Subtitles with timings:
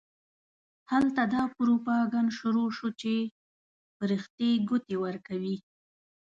[0.91, 3.13] هلته دا پروپاګند شروع شو چې
[3.97, 5.55] فرښتې ګوتې ورکوي.